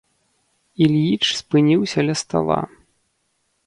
[0.85, 2.61] Ільіч спыніўся ля стала.